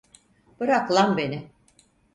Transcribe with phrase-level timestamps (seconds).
[0.59, 1.51] Bırak lan beni!